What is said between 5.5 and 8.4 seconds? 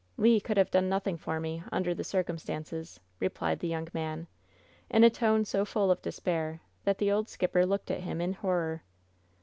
full of despair that the old skipper looked at him in